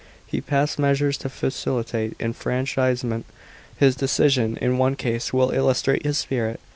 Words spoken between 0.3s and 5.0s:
passed measures to facilitate enfranchisement. His decision, in one